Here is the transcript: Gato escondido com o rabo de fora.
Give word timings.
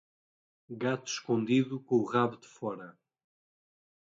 Gato 0.71 1.11
escondido 1.11 1.79
com 1.79 1.97
o 1.97 2.03
rabo 2.05 2.35
de 2.35 2.47
fora. 2.47 2.97